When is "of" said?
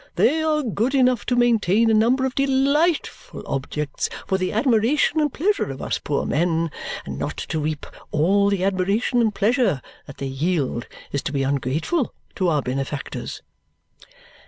2.25-2.33, 5.69-5.79